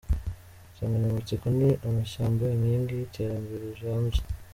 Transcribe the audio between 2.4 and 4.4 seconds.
Inkingi y’Iterambere rirambye.